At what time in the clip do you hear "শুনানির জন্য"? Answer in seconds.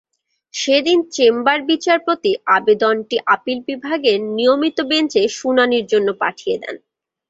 5.37-6.07